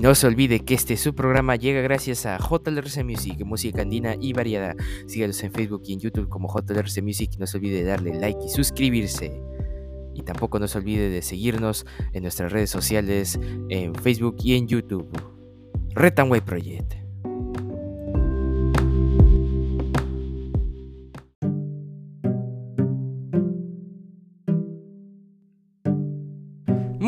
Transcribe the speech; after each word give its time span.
No 0.00 0.14
se 0.14 0.28
olvide 0.28 0.60
que 0.60 0.74
este 0.74 0.96
su 0.96 1.12
programa 1.12 1.56
llega 1.56 1.80
gracias 1.80 2.24
a 2.24 2.38
JLRC 2.38 3.02
Music, 3.02 3.44
música 3.44 3.82
andina 3.82 4.14
y 4.20 4.32
variada. 4.32 4.76
Síganos 5.06 5.42
en 5.42 5.52
Facebook 5.52 5.82
y 5.86 5.94
en 5.94 5.98
YouTube 5.98 6.28
como 6.28 6.48
JLRC 6.48 7.02
Music. 7.02 7.32
No 7.38 7.48
se 7.48 7.56
olvide 7.56 7.78
de 7.78 7.84
darle 7.84 8.14
like 8.14 8.38
y 8.44 8.48
suscribirse. 8.48 9.42
Y 10.14 10.22
tampoco 10.22 10.60
no 10.60 10.68
se 10.68 10.78
olvide 10.78 11.08
de 11.08 11.20
seguirnos 11.20 11.84
en 12.12 12.22
nuestras 12.22 12.52
redes 12.52 12.70
sociales, 12.70 13.40
en 13.70 13.92
Facebook 13.96 14.36
y 14.44 14.54
en 14.54 14.68
YouTube. 14.68 15.10
Retanway 15.94 16.42
Project. 16.42 17.07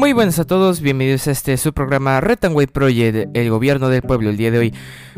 Muy 0.00 0.14
buenas 0.14 0.38
a 0.38 0.46
todos, 0.46 0.80
bienvenidos 0.80 1.28
a 1.28 1.32
este 1.32 1.58
su 1.58 1.74
programa 1.74 2.22
Retanway 2.22 2.66
Project, 2.66 3.36
el 3.36 3.50
gobierno 3.50 3.90
del 3.90 4.00
pueblo, 4.00 4.30
el 4.30 4.38
día 4.38 4.50
de 4.50 4.58
hoy, 4.58 4.74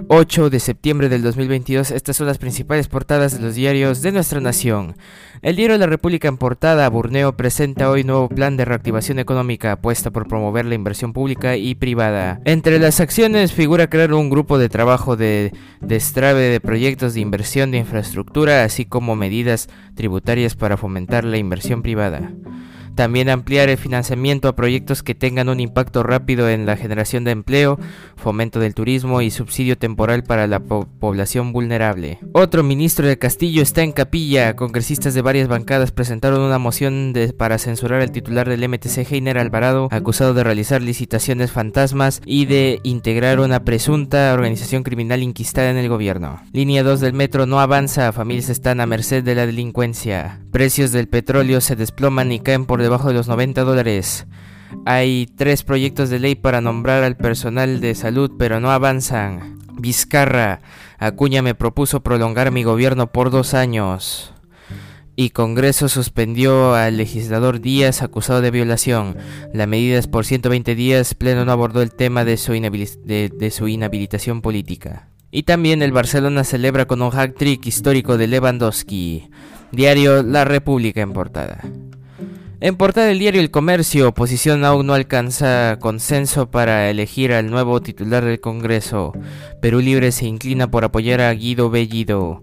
8 0.08 0.50
de 0.50 0.58
septiembre 0.58 1.08
del 1.08 1.22
2022. 1.22 1.92
Estas 1.92 2.16
son 2.16 2.26
las 2.26 2.38
principales 2.38 2.88
portadas 2.88 3.32
de 3.32 3.38
los 3.38 3.54
diarios 3.54 4.02
de 4.02 4.10
nuestra 4.10 4.40
nación. 4.40 4.96
El 5.40 5.54
diario 5.54 5.78
La 5.78 5.86
República 5.86 6.26
en 6.26 6.36
portada, 6.36 6.88
Burneo 6.88 7.36
presenta 7.36 7.90
hoy 7.90 8.02
nuevo 8.02 8.28
plan 8.28 8.56
de 8.56 8.64
reactivación 8.64 9.20
económica, 9.20 9.70
apuesta 9.70 10.10
por 10.10 10.26
promover 10.26 10.66
la 10.66 10.74
inversión 10.74 11.12
pública 11.12 11.56
y 11.56 11.76
privada. 11.76 12.40
Entre 12.44 12.80
las 12.80 12.98
acciones 12.98 13.52
figura 13.52 13.88
crear 13.88 14.12
un 14.12 14.30
grupo 14.30 14.58
de 14.58 14.68
trabajo 14.68 15.14
de 15.14 15.52
destrave 15.80 16.40
de 16.40 16.60
proyectos 16.60 17.14
de 17.14 17.20
inversión 17.20 17.70
de 17.70 17.78
infraestructura, 17.78 18.64
así 18.64 18.84
como 18.84 19.14
medidas 19.14 19.68
tributarias 19.94 20.56
para 20.56 20.76
fomentar 20.76 21.22
la 21.22 21.36
inversión 21.36 21.82
privada. 21.82 22.32
También 22.94 23.28
ampliar 23.28 23.68
el 23.68 23.78
financiamiento 23.78 24.48
a 24.48 24.56
proyectos 24.56 25.02
que 25.02 25.14
tengan 25.14 25.48
un 25.48 25.60
impacto 25.60 26.02
rápido 26.02 26.48
en 26.48 26.66
la 26.66 26.76
generación 26.76 27.24
de 27.24 27.30
empleo, 27.30 27.78
fomento 28.16 28.60
del 28.60 28.74
turismo 28.74 29.22
y 29.22 29.30
subsidio 29.30 29.78
temporal 29.78 30.22
para 30.24 30.46
la 30.46 30.60
población 30.60 31.52
vulnerable. 31.52 32.18
Otro 32.32 32.62
ministro 32.62 33.06
de 33.06 33.18
Castillo 33.18 33.62
está 33.62 33.82
en 33.82 33.92
capilla. 33.92 34.56
Congresistas 34.56 35.14
de 35.14 35.22
varias 35.22 35.48
bancadas 35.48 35.92
presentaron 35.92 36.40
una 36.40 36.58
moción 36.58 37.14
para 37.36 37.58
censurar 37.58 38.00
al 38.00 38.12
titular 38.12 38.48
del 38.48 38.68
MTC, 38.68 39.10
Heiner 39.10 39.38
Alvarado, 39.38 39.88
acusado 39.90 40.34
de 40.34 40.44
realizar 40.44 40.82
licitaciones 40.82 41.50
fantasmas 41.50 42.20
y 42.24 42.46
de 42.46 42.80
integrar 42.82 43.40
una 43.40 43.64
presunta 43.64 44.32
organización 44.32 44.82
criminal 44.82 45.22
inquistada 45.22 45.70
en 45.70 45.76
el 45.76 45.88
gobierno. 45.88 46.40
Línea 46.52 46.82
2 46.82 47.00
del 47.00 47.12
metro 47.12 47.46
no 47.46 47.60
avanza, 47.60 48.12
familias 48.12 48.48
están 48.48 48.80
a 48.80 48.86
merced 48.86 49.24
de 49.24 49.34
la 49.34 49.46
delincuencia. 49.46 50.40
Precios 50.50 50.92
del 50.92 51.08
petróleo 51.08 51.60
se 51.60 51.76
desploman 51.76 52.30
y 52.32 52.40
caen 52.40 52.66
por 52.66 52.81
debajo 52.82 53.08
de 53.08 53.14
los 53.14 53.28
90 53.28 53.62
dólares. 53.62 54.26
Hay 54.84 55.28
tres 55.36 55.62
proyectos 55.62 56.10
de 56.10 56.18
ley 56.18 56.34
para 56.34 56.60
nombrar 56.60 57.04
al 57.04 57.16
personal 57.16 57.80
de 57.80 57.94
salud, 57.94 58.32
pero 58.38 58.60
no 58.60 58.70
avanzan. 58.70 59.58
Vizcarra, 59.74 60.60
Acuña 60.98 61.42
me 61.42 61.54
propuso 61.54 62.02
prolongar 62.02 62.52
mi 62.52 62.62
gobierno 62.62 63.10
por 63.10 63.30
dos 63.30 63.54
años. 63.54 64.32
Y 65.14 65.30
Congreso 65.30 65.88
suspendió 65.88 66.74
al 66.74 66.96
legislador 66.96 67.60
Díaz 67.60 68.02
acusado 68.02 68.40
de 68.40 68.50
violación. 68.50 69.16
La 69.52 69.66
medida 69.66 69.98
es 69.98 70.06
por 70.06 70.24
120 70.24 70.74
días. 70.74 71.14
Pleno 71.14 71.44
no 71.44 71.52
abordó 71.52 71.82
el 71.82 71.92
tema 71.92 72.24
de 72.24 72.36
su, 72.36 72.52
de 72.52 73.52
inhabilitación 73.68 74.40
política. 74.40 75.08
Y 75.30 75.42
también 75.42 75.82
el 75.82 75.92
Barcelona 75.92 76.44
celebra 76.44 76.86
con 76.86 77.02
un 77.02 77.10
hack 77.10 77.36
trick 77.36 77.66
histórico 77.66 78.16
de 78.16 78.26
Lewandowski. 78.26 79.28
Diario 79.70 80.22
La 80.22 80.44
República 80.44 81.00
en 81.00 81.12
portada. 81.12 81.62
En 82.64 82.76
portada 82.76 83.08
del 83.08 83.18
diario 83.18 83.40
El 83.40 83.50
Comercio, 83.50 84.10
oposición 84.10 84.64
aún 84.64 84.86
no 84.86 84.94
alcanza 84.94 85.78
consenso 85.80 86.48
para 86.48 86.88
elegir 86.90 87.32
al 87.32 87.50
nuevo 87.50 87.82
titular 87.82 88.24
del 88.24 88.38
Congreso. 88.38 89.14
Perú 89.60 89.80
Libre 89.80 90.12
se 90.12 90.26
inclina 90.26 90.70
por 90.70 90.84
apoyar 90.84 91.22
a 91.22 91.34
Guido 91.34 91.70
Bellido. 91.70 92.40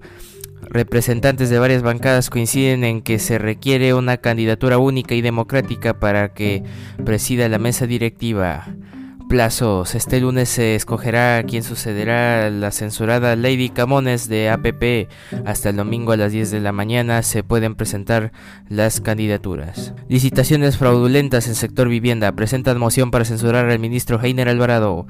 Representantes 0.63 1.49
de 1.49 1.57
varias 1.57 1.83
bancadas 1.83 2.29
coinciden 2.29 2.83
en 2.83 3.01
que 3.01 3.17
se 3.17 3.37
requiere 3.37 3.93
una 3.93 4.17
candidatura 4.17 4.77
única 4.77 5.15
y 5.15 5.21
democrática 5.21 6.01
para 6.01 6.33
que 6.33 6.63
presida 7.05 7.47
la 7.47 7.57
mesa 7.57 7.87
directiva 7.87 8.67
plazos. 9.29 9.93
Este 9.93 10.19
lunes 10.19 10.49
se 10.49 10.73
escogerá 10.73 11.41
quién 11.47 11.61
sucederá 11.61 12.49
la 12.49 12.71
censurada 12.71 13.35
Lady 13.35 13.69
Camones 13.69 14.27
de 14.27 14.49
APP. 14.49 15.07
Hasta 15.45 15.69
el 15.69 15.75
domingo 15.75 16.11
a 16.11 16.17
las 16.17 16.31
10 16.31 16.49
de 16.49 16.59
la 16.59 16.71
mañana 16.71 17.21
se 17.21 17.43
pueden 17.43 17.75
presentar 17.75 18.31
las 18.67 19.01
candidaturas. 19.01 19.93
Licitaciones 20.09 20.77
fraudulentas 20.77 21.47
en 21.47 21.53
sector 21.53 21.87
vivienda. 21.87 22.31
Presentan 22.31 22.79
moción 22.79 23.11
para 23.11 23.23
censurar 23.23 23.69
al 23.69 23.77
ministro 23.77 24.19
Heiner 24.19 24.49
Alvarado. 24.49 25.05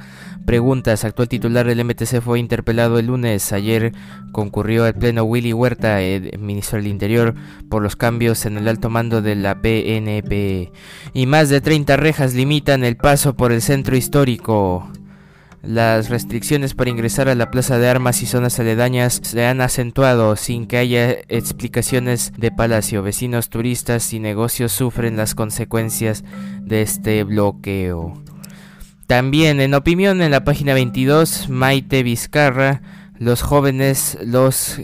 Preguntas. 0.45 1.05
Actual 1.05 1.29
titular 1.29 1.65
del 1.65 1.85
MTC 1.85 2.19
fue 2.21 2.39
interpelado 2.39 2.99
el 2.99 3.05
lunes. 3.07 3.53
Ayer 3.53 3.93
concurrió 4.33 4.83
al 4.83 4.95
pleno 4.95 5.23
Willy 5.23 5.53
Huerta, 5.53 5.99
ministro 6.37 6.77
del 6.77 6.87
Interior, 6.87 7.35
por 7.69 7.81
los 7.81 7.95
cambios 7.95 8.45
en 8.45 8.57
el 8.57 8.67
alto 8.67 8.89
mando 8.89 9.21
de 9.21 9.35
la 9.35 9.61
PNP. 9.61 10.73
Y 11.13 11.25
más 11.25 11.47
de 11.47 11.61
30 11.61 11.95
rejas 11.95 12.33
limitan 12.33 12.83
el 12.83 12.97
paso 12.97 13.37
por 13.37 13.53
el 13.53 13.61
centro 13.61 13.95
histórico 13.95 14.08
histórico. 14.09 14.91
Las 15.61 16.09
restricciones 16.09 16.73
para 16.73 16.89
ingresar 16.89 17.29
a 17.29 17.35
la 17.35 17.51
plaza 17.51 17.77
de 17.77 17.87
armas 17.87 18.23
y 18.23 18.25
zonas 18.25 18.59
aledañas 18.59 19.21
se 19.21 19.45
han 19.45 19.61
acentuado 19.61 20.35
sin 20.35 20.65
que 20.65 20.77
haya 20.77 21.11
explicaciones 21.27 22.33
de 22.35 22.49
palacio. 22.49 23.03
Vecinos, 23.03 23.49
turistas 23.49 24.11
y 24.11 24.19
negocios 24.19 24.71
sufren 24.71 25.15
las 25.15 25.35
consecuencias 25.35 26.23
de 26.61 26.81
este 26.81 27.23
bloqueo. 27.23 28.15
También 29.05 29.61
en 29.61 29.75
opinión 29.75 30.23
en 30.23 30.31
la 30.31 30.43
página 30.43 30.73
22, 30.73 31.47
Maite 31.49 32.01
Vizcarra, 32.01 32.81
los 33.19 33.43
jóvenes, 33.43 34.17
los 34.25 34.81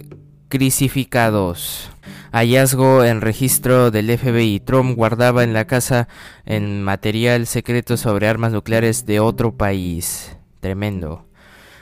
crisificados. 0.49 1.89
Hallazgo 2.35 3.05
en 3.05 3.21
registro 3.21 3.91
del 3.91 4.11
FBI. 4.17 4.59
Trump 4.59 4.97
guardaba 4.97 5.45
en 5.45 5.53
la 5.53 5.67
casa 5.67 6.09
en 6.45 6.83
material 6.83 7.47
secreto 7.47 7.95
sobre 7.95 8.27
armas 8.27 8.51
nucleares 8.51 9.05
de 9.05 9.21
otro 9.21 9.55
país. 9.55 10.35
Tremendo. 10.59 11.29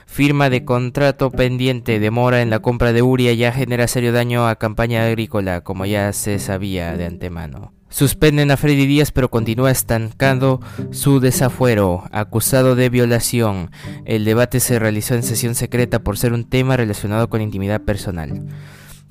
Firma 0.06 0.52
de 0.52 0.64
contrato 0.64 1.32
pendiente. 1.32 2.00
Demora 2.00 2.44
en 2.44 2.52
la 2.52 2.60
compra 2.60 2.94
de 2.94 3.02
Uria 3.02 3.34
ya 3.34 3.52
genera 3.52 3.88
serio 3.88 4.12
daño 4.12 4.48
a 4.48 4.58
campaña 4.58 5.04
agrícola, 5.04 5.62
como 5.62 5.88
ya 5.88 6.14
se 6.14 6.38
sabía 6.38 6.96
de 6.98 7.08
antemano. 7.08 7.74
Suspenden 7.90 8.52
a 8.52 8.58
Freddy 8.58 8.86
Díaz 8.86 9.12
pero 9.12 9.32
continúa 9.32 9.72
estancando 9.72 10.60
su 10.92 11.20
desafuero, 11.20 12.04
acusado 12.12 12.76
de 12.76 12.90
violación. 12.90 13.72
El 14.06 14.24
debate 14.24 14.60
se 14.60 14.78
realizó 14.78 15.16
en 15.16 15.24
sesión 15.24 15.56
secreta 15.56 16.04
por 16.04 16.16
ser 16.20 16.32
un 16.32 16.48
tema 16.48 16.78
relacionado 16.78 17.28
con 17.28 17.42
intimidad 17.42 17.82
personal. 17.82 18.46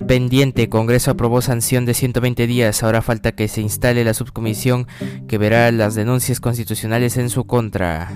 Pendiente, 0.07 0.69
Congreso 0.69 1.13
aprobó 1.13 1.43
sanción 1.43 1.87
de 1.87 1.95
120 1.95 2.47
días, 2.47 2.83
ahora 2.83 3.03
falta 3.03 3.33
que 3.33 3.49
se 3.49 3.61
instale 3.61 4.05
la 4.05 4.15
subcomisión 4.15 4.87
que 5.29 5.39
verá 5.39 5.71
las 5.71 5.95
denuncias 5.95 6.41
constitucionales 6.41 7.17
en 7.17 7.31
su 7.31 7.45
contra. 7.45 8.11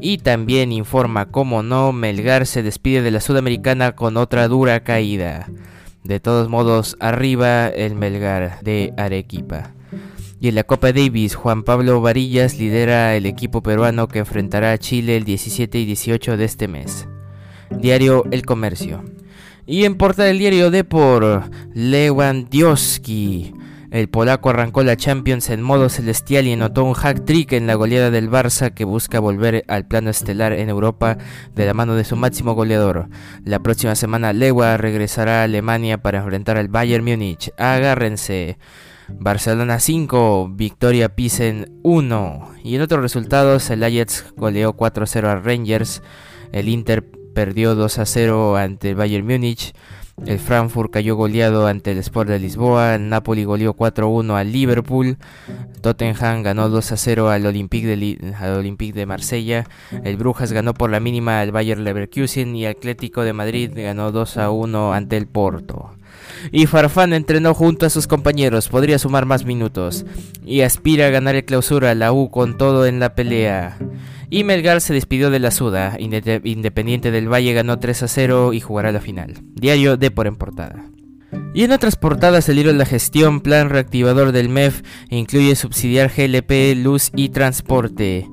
Y 0.00 0.18
también 0.18 0.72
informa 0.72 1.26
cómo 1.26 1.62
no, 1.62 1.92
Melgar 1.92 2.46
se 2.46 2.62
despide 2.62 3.02
de 3.02 3.10
la 3.10 3.20
Sudamericana 3.20 3.92
con 3.92 4.16
otra 4.16 4.48
dura 4.48 4.82
caída. 4.82 5.48
De 6.02 6.20
todos 6.20 6.48
modos, 6.48 6.96
arriba 7.00 7.68
el 7.68 7.94
Melgar 7.94 8.60
de 8.62 8.92
Arequipa. 8.96 9.72
Y 10.40 10.48
en 10.48 10.56
la 10.56 10.64
Copa 10.64 10.92
Davis, 10.92 11.34
Juan 11.34 11.62
Pablo 11.62 12.00
Varillas 12.00 12.58
lidera 12.58 13.14
el 13.16 13.26
equipo 13.26 13.62
peruano 13.62 14.08
que 14.08 14.18
enfrentará 14.18 14.72
a 14.72 14.78
Chile 14.78 15.16
el 15.16 15.24
17 15.24 15.78
y 15.78 15.84
18 15.86 16.36
de 16.36 16.44
este 16.44 16.68
mes. 16.68 17.08
Diario 17.70 18.24
El 18.30 18.44
Comercio. 18.44 19.13
Y 19.66 19.84
en 19.84 19.96
portada 19.96 20.28
del 20.28 20.38
diario 20.38 20.70
Depor, 20.70 21.50
Lewandowski. 21.72 23.54
El 23.90 24.08
polaco 24.08 24.50
arrancó 24.50 24.82
la 24.82 24.96
Champions 24.96 25.48
en 25.50 25.62
modo 25.62 25.88
celestial 25.88 26.46
y 26.46 26.52
anotó 26.52 26.84
un 26.84 26.94
hack 26.94 27.24
trick 27.24 27.52
en 27.52 27.66
la 27.66 27.74
goleada 27.74 28.10
del 28.10 28.28
Barça 28.28 28.74
que 28.74 28.84
busca 28.84 29.20
volver 29.20 29.64
al 29.68 29.86
plano 29.86 30.10
estelar 30.10 30.52
en 30.52 30.68
Europa 30.68 31.16
de 31.54 31.64
la 31.64 31.74
mano 31.74 31.94
de 31.94 32.02
su 32.04 32.16
máximo 32.16 32.54
goleador. 32.54 33.08
La 33.44 33.60
próxima 33.60 33.94
semana 33.94 34.32
Lewa 34.32 34.76
regresará 34.76 35.40
a 35.40 35.44
Alemania 35.44 36.02
para 36.02 36.18
enfrentar 36.18 36.56
al 36.56 36.68
Bayern 36.68 37.04
Múnich. 37.04 37.52
Agárrense. 37.56 38.58
Barcelona 39.08 39.78
5, 39.78 40.50
Victoria 40.54 41.14
Pisen 41.14 41.78
1. 41.84 42.54
Y 42.64 42.74
en 42.74 42.82
otros 42.82 43.00
resultados, 43.00 43.70
el 43.70 43.84
Ajax 43.84 44.26
goleó 44.36 44.76
4-0 44.76 45.24
a 45.24 45.36
Rangers. 45.36 46.02
El 46.52 46.68
Inter 46.68 47.04
perdió 47.34 47.74
2 47.74 47.98
a 47.98 48.06
0 48.06 48.56
ante 48.56 48.90
el 48.90 48.96
Bayern 48.96 49.26
Múnich. 49.26 49.74
El 50.24 50.38
Frankfurt 50.38 50.92
cayó 50.92 51.16
goleado 51.16 51.66
ante 51.66 51.90
el 51.90 51.98
Sport 51.98 52.28
de 52.28 52.38
Lisboa. 52.38 52.94
El 52.94 53.08
Napoli 53.08 53.44
goleó 53.44 53.74
4-1 53.74 54.36
al 54.36 54.52
Liverpool. 54.52 55.18
Tottenham 55.80 56.42
ganó 56.42 56.68
2 56.68 56.92
a 56.92 56.96
0 56.96 57.30
al 57.30 57.44
Olympique 57.46 57.86
de, 57.86 59.06
Marsella. 59.06 59.66
El 60.04 60.16
Brujas 60.16 60.52
ganó 60.52 60.72
por 60.72 60.90
la 60.90 61.00
mínima 61.00 61.40
al 61.40 61.50
Bayern 61.50 61.82
Leverkusen. 61.82 62.54
Y 62.54 62.66
Atlético 62.66 63.22
de 63.22 63.32
Madrid 63.32 63.72
ganó 63.74 64.12
2 64.12 64.36
a 64.38 64.50
1 64.50 64.92
ante 64.94 65.16
el 65.16 65.26
Porto. 65.26 65.90
Y 66.52 66.66
Farfán 66.66 67.12
entrenó 67.12 67.52
junto 67.52 67.84
a 67.84 67.90
sus 67.90 68.06
compañeros, 68.06 68.68
podría 68.68 68.98
sumar 68.98 69.26
más 69.26 69.44
minutos. 69.44 70.06
Y 70.44 70.60
aspira 70.60 71.06
a 71.06 71.10
ganar 71.10 71.34
el 71.34 71.44
clausura, 71.44 71.94
la 71.94 72.12
U 72.12 72.30
con 72.30 72.56
todo 72.56 72.86
en 72.86 73.00
la 73.00 73.14
pelea. 73.14 73.76
Y 74.34 74.42
Melgar 74.42 74.80
se 74.80 74.92
despidió 74.92 75.30
de 75.30 75.38
la 75.38 75.52
Suda. 75.52 75.96
Independiente 76.00 77.12
del 77.12 77.32
Valle 77.32 77.52
ganó 77.52 77.78
3 77.78 78.02
a 78.02 78.08
0 78.08 78.52
y 78.52 78.58
jugará 78.58 78.90
la 78.90 79.00
final. 79.00 79.34
Diario 79.54 79.96
de 79.96 80.10
por 80.10 80.26
en 80.26 80.34
portada. 80.34 80.86
Y 81.54 81.62
en 81.62 81.70
otras 81.70 81.94
portadas 81.94 82.48
el 82.48 82.56
libro 82.56 82.72
La 82.72 82.84
gestión, 82.84 83.40
plan 83.42 83.70
reactivador 83.70 84.32
del 84.32 84.48
MEF, 84.48 84.82
incluye 85.08 85.54
subsidiar 85.54 86.10
GLP, 86.10 86.74
luz 86.74 87.12
y 87.14 87.28
transporte. 87.28 88.26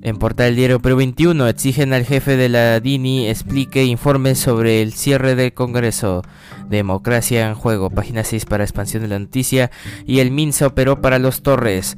En 0.00 0.16
portal 0.16 0.54
diario 0.54 0.80
Perú 0.80 0.96
21 0.96 1.48
exigen 1.48 1.92
al 1.92 2.04
jefe 2.04 2.36
de 2.36 2.48
la 2.48 2.78
DINI 2.78 3.28
explique 3.28 3.84
informes 3.84 4.38
sobre 4.38 4.80
el 4.80 4.92
cierre 4.92 5.34
del 5.34 5.52
Congreso. 5.52 6.22
Democracia 6.68 7.48
en 7.48 7.54
juego, 7.54 7.90
página 7.90 8.22
6 8.22 8.44
para 8.44 8.62
expansión 8.62 9.02
de 9.02 9.08
la 9.08 9.18
noticia. 9.18 9.72
Y 10.06 10.20
el 10.20 10.30
MINSA 10.30 10.68
operó 10.68 11.00
para 11.00 11.18
los 11.18 11.42
Torres. 11.42 11.96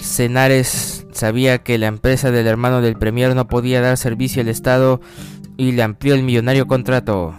Cenares 0.00 1.06
sabía 1.12 1.58
que 1.58 1.76
la 1.76 1.88
empresa 1.88 2.30
del 2.30 2.46
hermano 2.46 2.80
del 2.80 2.96
Premier 2.96 3.34
no 3.34 3.46
podía 3.48 3.82
dar 3.82 3.98
servicio 3.98 4.40
al 4.40 4.48
Estado 4.48 5.02
y 5.58 5.72
le 5.72 5.82
amplió 5.82 6.14
el 6.14 6.22
millonario 6.22 6.66
contrato. 6.66 7.36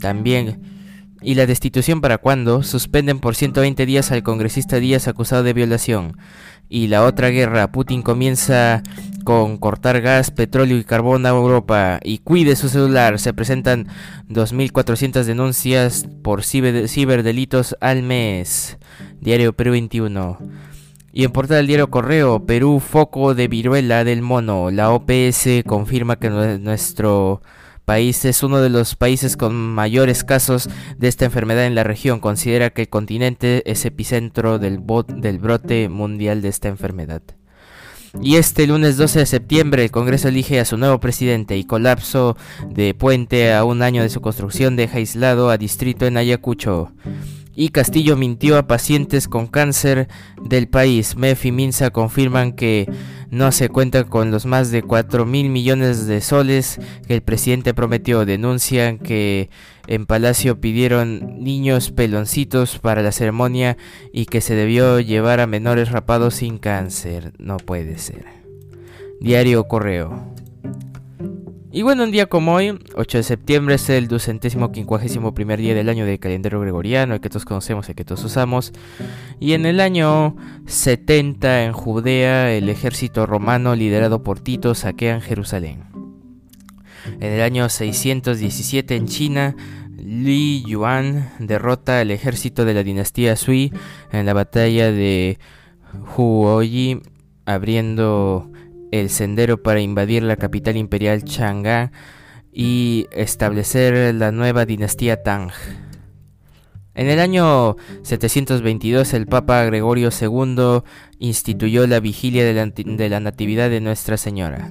También 0.00 0.72
¿Y 1.24 1.36
la 1.36 1.46
destitución 1.46 2.00
para 2.00 2.18
cuándo? 2.18 2.64
Suspenden 2.64 3.20
por 3.20 3.36
120 3.36 3.86
días 3.86 4.10
al 4.10 4.24
congresista 4.24 4.80
Díaz 4.80 5.06
acusado 5.06 5.44
de 5.44 5.52
violación. 5.52 6.16
Y 6.74 6.86
la 6.86 7.04
otra 7.04 7.28
guerra, 7.28 7.70
Putin 7.70 8.00
comienza 8.00 8.82
con 9.24 9.58
cortar 9.58 10.00
gas, 10.00 10.30
petróleo 10.30 10.78
y 10.78 10.84
carbón 10.84 11.26
a 11.26 11.28
Europa. 11.28 12.00
Y 12.02 12.20
cuide 12.20 12.56
su 12.56 12.70
celular, 12.70 13.18
se 13.18 13.34
presentan 13.34 13.88
2.400 14.30 15.24
denuncias 15.24 16.06
por 16.22 16.44
ciberdelitos 16.44 17.76
al 17.82 18.02
mes. 18.02 18.78
Diario 19.20 19.52
Perú 19.52 19.72
21. 19.72 20.38
Y 21.12 21.24
en 21.24 21.30
portada 21.32 21.58
del 21.58 21.66
diario 21.66 21.90
Correo, 21.90 22.46
Perú, 22.46 22.80
foco 22.80 23.34
de 23.34 23.48
viruela 23.48 24.02
del 24.02 24.22
mono. 24.22 24.70
La 24.70 24.92
OPS 24.92 25.64
confirma 25.66 26.16
que 26.16 26.30
nuestro 26.30 27.42
país 27.84 28.24
es 28.24 28.42
uno 28.42 28.60
de 28.60 28.70
los 28.70 28.96
países 28.96 29.36
con 29.36 29.54
mayores 29.54 30.24
casos 30.24 30.68
de 30.96 31.08
esta 31.08 31.24
enfermedad 31.24 31.66
en 31.66 31.74
la 31.74 31.84
región. 31.84 32.20
Considera 32.20 32.70
que 32.70 32.82
el 32.82 32.88
continente 32.88 33.62
es 33.70 33.84
epicentro 33.84 34.58
del, 34.58 34.80
del 35.16 35.38
brote 35.38 35.88
mundial 35.88 36.42
de 36.42 36.48
esta 36.48 36.68
enfermedad. 36.68 37.22
Y 38.20 38.36
este 38.36 38.66
lunes 38.66 38.96
12 38.98 39.20
de 39.20 39.26
septiembre 39.26 39.84
el 39.84 39.90
Congreso 39.90 40.28
elige 40.28 40.60
a 40.60 40.66
su 40.66 40.76
nuevo 40.76 41.00
presidente 41.00 41.56
y 41.56 41.64
colapso 41.64 42.36
de 42.68 42.92
puente 42.92 43.52
a 43.54 43.64
un 43.64 43.80
año 43.80 44.02
de 44.02 44.10
su 44.10 44.20
construcción 44.20 44.76
deja 44.76 44.98
aislado 44.98 45.48
a 45.48 45.56
distrito 45.56 46.06
en 46.06 46.18
Ayacucho. 46.18 46.92
Y 47.54 47.68
Castillo 47.68 48.16
mintió 48.16 48.58
a 48.58 48.66
pacientes 48.66 49.28
con 49.28 49.46
cáncer 49.46 50.08
del 50.42 50.68
país. 50.68 51.16
MEF 51.16 51.46
y 51.46 51.52
Minsa 51.52 51.90
confirman 51.90 52.52
que 52.52 52.90
no 53.32 53.50
se 53.50 53.70
cuenta 53.70 54.04
con 54.04 54.30
los 54.30 54.44
más 54.44 54.70
de 54.70 54.82
4 54.82 55.24
mil 55.24 55.48
millones 55.48 56.06
de 56.06 56.20
soles 56.20 56.78
que 57.08 57.14
el 57.14 57.22
presidente 57.22 57.72
prometió. 57.72 58.26
Denuncian 58.26 58.98
que 58.98 59.48
en 59.86 60.04
Palacio 60.04 60.60
pidieron 60.60 61.42
niños 61.42 61.92
peloncitos 61.92 62.78
para 62.78 63.00
la 63.00 63.10
ceremonia 63.10 63.78
y 64.12 64.26
que 64.26 64.42
se 64.42 64.54
debió 64.54 65.00
llevar 65.00 65.40
a 65.40 65.46
menores 65.46 65.90
rapados 65.90 66.34
sin 66.34 66.58
cáncer. 66.58 67.32
No 67.38 67.56
puede 67.56 67.96
ser. 67.96 68.26
Diario 69.18 69.64
Correo. 69.64 70.31
Y 71.74 71.80
bueno, 71.80 72.04
un 72.04 72.10
día 72.10 72.26
como 72.26 72.52
hoy, 72.52 72.78
8 72.96 73.16
de 73.16 73.22
septiembre, 73.22 73.76
es 73.76 73.88
el 73.88 74.06
ducentésimo 74.06 74.72
quincuagésimo 74.72 75.32
primer 75.32 75.58
día 75.58 75.74
del 75.74 75.88
año 75.88 76.04
del 76.04 76.18
calendario 76.18 76.60
gregoriano, 76.60 77.14
el 77.14 77.20
que 77.22 77.30
todos 77.30 77.46
conocemos, 77.46 77.88
el 77.88 77.94
que 77.94 78.04
todos 78.04 78.22
usamos. 78.24 78.72
Y 79.40 79.54
en 79.54 79.64
el 79.64 79.80
año 79.80 80.36
70 80.66 81.64
en 81.64 81.72
Judea, 81.72 82.52
el 82.52 82.68
ejército 82.68 83.24
romano 83.24 83.74
liderado 83.74 84.22
por 84.22 84.38
Tito 84.38 84.74
saquean 84.74 85.22
Jerusalén. 85.22 85.84
En 87.20 87.32
el 87.32 87.40
año 87.40 87.70
617 87.70 88.94
en 88.94 89.06
China, 89.06 89.56
Li 89.96 90.62
Yuan 90.66 91.30
derrota 91.38 92.00
al 92.00 92.10
ejército 92.10 92.66
de 92.66 92.74
la 92.74 92.82
dinastía 92.82 93.34
Sui 93.34 93.72
en 94.12 94.26
la 94.26 94.34
batalla 94.34 94.92
de 94.92 95.38
Huoyi, 96.18 97.00
abriendo 97.46 98.52
el 98.92 99.10
sendero 99.10 99.62
para 99.62 99.80
invadir 99.80 100.22
la 100.22 100.36
capital 100.36 100.76
imperial 100.76 101.24
Chang'an 101.24 101.90
y 102.52 103.08
establecer 103.10 104.14
la 104.14 104.30
nueva 104.30 104.66
dinastía 104.66 105.24
Tang. 105.24 105.50
En 106.94 107.08
el 107.08 107.18
año 107.18 107.76
722 108.02 109.14
el 109.14 109.26
Papa 109.26 109.64
Gregorio 109.64 110.10
II 110.10 110.82
instituyó 111.18 111.86
la 111.86 112.00
vigilia 112.00 112.44
de 112.44 112.52
la, 112.52 112.66
de 112.66 113.08
la 113.08 113.18
Natividad 113.18 113.70
de 113.70 113.80
Nuestra 113.80 114.18
Señora. 114.18 114.70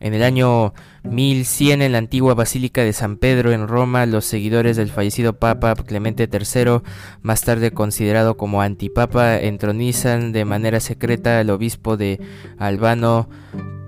En 0.00 0.14
el 0.14 0.22
año 0.22 0.72
1100 1.02 1.82
en 1.82 1.92
la 1.92 1.98
antigua 1.98 2.32
Basílica 2.34 2.82
de 2.82 2.94
San 2.94 3.18
Pedro 3.18 3.52
en 3.52 3.68
Roma, 3.68 4.06
los 4.06 4.24
seguidores 4.24 4.78
del 4.78 4.88
fallecido 4.88 5.34
Papa 5.34 5.74
Clemente 5.74 6.26
III, 6.32 6.80
más 7.20 7.42
tarde 7.42 7.70
considerado 7.72 8.38
como 8.38 8.62
antipapa, 8.62 9.38
entronizan 9.38 10.32
de 10.32 10.46
manera 10.46 10.80
secreta 10.80 11.38
al 11.38 11.50
obispo 11.50 11.98
de 11.98 12.18
Albano 12.58 13.28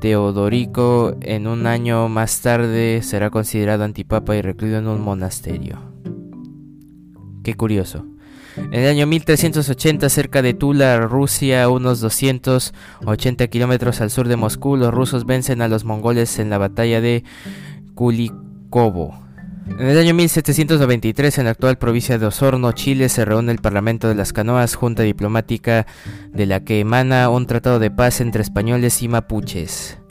Teodorico. 0.02 1.16
En 1.22 1.46
un 1.46 1.66
año 1.66 2.10
más 2.10 2.42
tarde 2.42 3.00
será 3.02 3.30
considerado 3.30 3.84
antipapa 3.84 4.36
y 4.36 4.42
recluido 4.42 4.80
en 4.80 4.88
un 4.88 5.00
monasterio. 5.00 5.78
Qué 7.42 7.54
curioso. 7.54 8.04
En 8.56 8.74
el 8.74 8.88
año 8.88 9.06
1380, 9.06 10.08
cerca 10.08 10.42
de 10.42 10.54
Tula, 10.54 11.00
Rusia, 11.00 11.68
unos 11.68 12.00
280 12.00 13.46
kilómetros 13.48 14.00
al 14.00 14.10
sur 14.10 14.28
de 14.28 14.36
Moscú, 14.36 14.76
los 14.76 14.92
rusos 14.92 15.24
vencen 15.24 15.62
a 15.62 15.68
los 15.68 15.84
mongoles 15.84 16.38
en 16.38 16.50
la 16.50 16.58
batalla 16.58 17.00
de 17.00 17.24
Kulikovo. 17.94 19.22
En 19.78 19.86
el 19.86 19.96
año 19.96 20.12
1793, 20.14 21.38
en 21.38 21.44
la 21.44 21.52
actual 21.52 21.78
provincia 21.78 22.18
de 22.18 22.26
Osorno, 22.26 22.72
Chile, 22.72 23.08
se 23.08 23.24
reúne 23.24 23.52
el 23.52 23.58
Parlamento 23.58 24.08
de 24.08 24.14
las 24.14 24.32
Canoas, 24.32 24.74
junta 24.74 25.02
diplomática 25.02 25.86
de 26.32 26.46
la 26.46 26.60
que 26.64 26.80
emana 26.80 27.28
un 27.30 27.46
tratado 27.46 27.78
de 27.78 27.90
paz 27.90 28.20
entre 28.20 28.42
españoles 28.42 29.02
y 29.02 29.08
mapuches. 29.08 30.01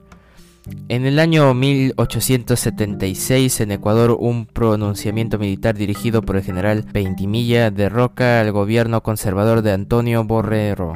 En 0.90 1.06
el 1.06 1.20
año 1.20 1.54
1876 1.54 3.62
en 3.62 3.72
Ecuador 3.72 4.18
un 4.20 4.46
pronunciamiento 4.46 5.40
militar 5.40 5.76
dirigido 5.76 6.22
por 6.22 6.36
el 6.36 6.44
general 6.44 6.84
Peintimilla 6.84 7.72
derroca 7.72 8.42
al 8.42 8.52
gobierno 8.52 9.02
conservador 9.02 9.64
de 9.64 9.72
Antonio 9.72 10.24
Borrero. 10.24 10.94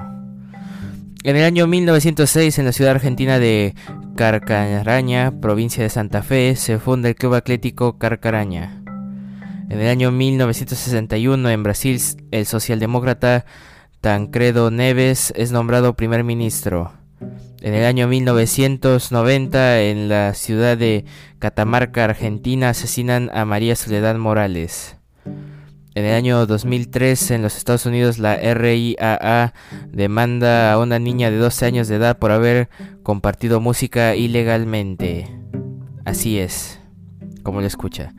En 1.23 1.35
el 1.35 1.43
año 1.43 1.65
1906 1.65 2.59
en 2.59 2.65
la 2.65 2.71
ciudad 2.71 2.91
argentina 2.91 3.39
de 3.39 3.73
Carcaraña, 4.15 5.41
provincia 5.41 5.81
de 5.81 5.89
Santa 5.89 6.21
Fe, 6.21 6.55
se 6.55 6.77
funda 6.77 7.09
el 7.09 7.15
Club 7.15 7.33
Atlético 7.33 7.97
Carcaraña. 7.97 8.83
En 9.69 9.79
el 9.79 9.87
año 9.87 10.11
1961 10.11 11.49
en 11.49 11.63
Brasil 11.63 11.99
el 12.29 12.45
socialdemócrata 12.45 13.45
Tancredo 13.99 14.69
Neves 14.69 15.33
es 15.35 15.51
nombrado 15.51 15.95
primer 15.95 16.23
ministro. 16.23 17.04
En 17.65 17.73
el 17.73 17.83
año 17.85 18.07
1990, 18.07 19.81
en 19.81 20.07
la 20.07 20.35
ciudad 20.35 20.77
de 20.77 21.03
Catamarca, 21.39 22.03
Argentina, 22.03 22.69
asesinan 22.69 23.31
a 23.33 23.43
María 23.43 23.75
Soledad 23.75 24.15
Morales. 24.17 24.97
En 25.95 26.05
el 26.05 26.13
año 26.13 26.45
2003, 26.45 27.31
en 27.31 27.41
los 27.41 27.57
Estados 27.57 27.87
Unidos, 27.87 28.19
la 28.19 28.35
RIAA 28.35 29.55
demanda 29.91 30.73
a 30.73 30.77
una 30.77 30.99
niña 30.99 31.31
de 31.31 31.37
12 31.37 31.65
años 31.65 31.87
de 31.87 31.95
edad 31.95 32.19
por 32.19 32.29
haber 32.29 32.69
compartido 33.01 33.59
música 33.59 34.15
ilegalmente. 34.15 35.27
Así 36.05 36.37
es, 36.37 36.79
como 37.41 37.61
lo 37.61 37.65
escucha. 37.65 38.13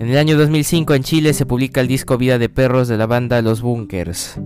En 0.00 0.08
el 0.08 0.16
año 0.16 0.38
2005, 0.38 0.94
en 0.94 1.02
Chile, 1.02 1.34
se 1.34 1.44
publica 1.44 1.82
el 1.82 1.88
disco 1.88 2.16
Vida 2.16 2.38
de 2.38 2.48
Perros 2.48 2.88
de 2.88 2.96
la 2.96 3.04
banda 3.04 3.42
Los 3.42 3.60
Bunkers. 3.60 4.40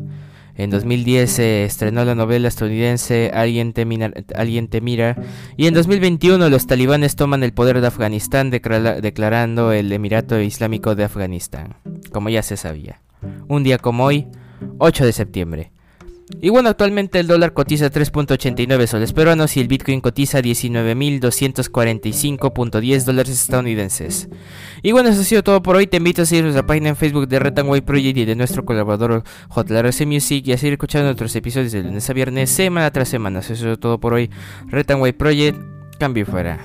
En 0.61 0.69
2010 0.69 1.31
se 1.31 1.65
estrenó 1.65 2.05
la 2.05 2.15
novela 2.15 2.47
estadounidense 2.47 3.31
Alguien 3.33 3.73
te, 3.73 3.87
mira, 3.87 5.17
y 5.57 5.67
en 5.67 5.73
2021 5.73 6.51
los 6.51 6.67
talibanes 6.67 7.17
toman 7.17 7.43
el 7.43 7.55
poder 7.55 7.81
de 7.81 7.87
Afganistán 7.87 8.51
declarando 8.51 9.73
el 9.73 9.91
Emirato 9.91 10.39
Islámico 10.39 10.95
de 10.95 11.05
Afganistán, 11.05 11.77
como 12.13 12.29
ya 12.29 12.43
se 12.43 12.59
sabía. 12.59 13.01
Un 13.49 13.63
día 13.63 13.79
como 13.79 14.05
hoy, 14.05 14.27
8 14.77 15.07
de 15.07 15.13
septiembre. 15.13 15.73
Y 16.43 16.49
bueno, 16.49 16.71
actualmente 16.71 17.21
el 17.21 17.27
dólar 17.27 17.53
cotiza 17.53 17.91
3.89 17.91 18.87
soles 18.87 19.13
peruanos 19.13 19.55
y 19.57 19.61
el 19.61 19.69
Bitcoin 19.69 20.01
cotiza 20.01 20.41
19.245.10 20.41 23.05
dólares 23.05 23.35
estadounidenses. 23.35 24.31
Y 24.83 24.93
bueno, 24.93 25.11
eso 25.11 25.21
ha 25.21 25.25
sido 25.25 25.43
todo 25.43 25.63
por 25.63 25.77
hoy. 25.77 25.87
Te 25.87 25.99
invito 25.99 26.23
a 26.23 26.27
seguir 26.27 26.45
nuestra 26.45 26.67
página 26.67 26.89
en 26.89 26.97
Facebook 26.97 27.29
de 27.29 27.39
Retanway 27.39 27.83
Project 27.83 28.17
y 28.17 28.25
de 28.25 28.37
nuestro 28.37 28.65
colaborador 28.65 29.23
JLRC 29.55 30.07
Music 30.07 30.47
y 30.47 30.53
a 30.53 30.59
seguir 30.59 30.73
escuchando 30.75 31.07
nuestros 31.07 31.35
episodios 31.37 31.73
de 31.73 31.83
lunes 31.83 32.09
a 32.09 32.13
viernes, 32.13 32.51
semana 32.51 32.91
tras 32.91 33.09
semana. 33.09 33.41
Eso 33.41 33.53
ha 33.53 33.57
sido 33.57 33.79
todo 33.79 34.01
por 34.01 34.15
hoy. 34.15 34.31
Retanway 34.69 35.13
Project, 35.13 35.59
cambio 35.99 36.25
fuera. 36.25 36.61